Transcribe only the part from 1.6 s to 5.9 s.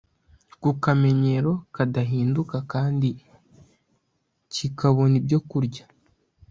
kadahinduka kandi kikabona ibyokurya